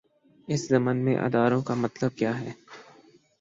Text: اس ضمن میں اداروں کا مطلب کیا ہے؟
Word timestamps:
اس 0.47 0.61
ضمن 0.69 0.97
میں 0.97 1.15
اداروں 1.17 1.61
کا 1.61 1.73
مطلب 1.73 2.17
کیا 2.17 2.39
ہے؟ 2.39 2.51